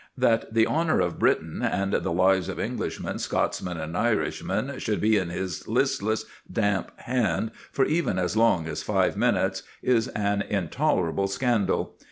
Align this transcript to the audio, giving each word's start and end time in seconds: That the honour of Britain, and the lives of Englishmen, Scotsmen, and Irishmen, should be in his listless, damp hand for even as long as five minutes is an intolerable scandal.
That 0.17 0.51
the 0.51 0.65
honour 0.65 0.99
of 0.99 1.19
Britain, 1.19 1.61
and 1.61 1.93
the 1.93 2.11
lives 2.11 2.49
of 2.49 2.59
Englishmen, 2.59 3.19
Scotsmen, 3.19 3.77
and 3.77 3.95
Irishmen, 3.95 4.79
should 4.79 4.99
be 4.99 5.15
in 5.17 5.29
his 5.29 5.67
listless, 5.67 6.25
damp 6.51 6.91
hand 7.01 7.51
for 7.71 7.85
even 7.85 8.17
as 8.17 8.35
long 8.35 8.65
as 8.67 8.81
five 8.81 9.15
minutes 9.15 9.61
is 9.83 10.07
an 10.07 10.41
intolerable 10.41 11.27
scandal. 11.27 11.97